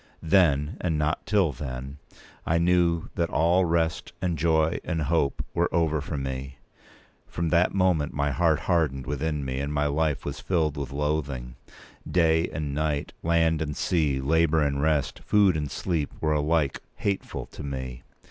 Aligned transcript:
Then, 0.23 0.77
and 0.81 0.97
not 0.97 1.27
till 1.27 1.51
then, 1.51 1.99
I 2.43 2.57
knew 2.57 3.09
that 3.13 3.29
all 3.29 3.65
rest, 3.65 4.13
and 4.19 4.35
joy, 4.35 4.79
and 4.83 5.03
hope 5.03 5.45
were 5.53 5.71
over 5.71 6.01
for 6.01 6.17
me. 6.17 6.57
From 7.27 7.49
that 7.49 7.75
moment 7.75 8.11
my 8.11 8.31
heart 8.31 8.61
hardened 8.61 9.05
within 9.05 9.45
me, 9.45 9.59
and 9.59 9.71
my 9.71 9.85
life 9.85 10.25
was 10.25 10.39
filled 10.39 10.75
with 10.75 10.91
loathing. 10.91 11.53
Day 12.09 12.49
and 12.49 12.73
night, 12.73 13.13
land 13.21 13.61
and 13.61 13.77
sea, 13.77 14.19
labour 14.19 14.63
and 14.63 14.81
rest, 14.81 15.19
food 15.23 15.55
and 15.55 15.69
sleep, 15.69 16.11
were 16.19 16.33
alike 16.33 16.81
hateful 16.95 17.45
to 17.45 17.61
me. 17.61 18.01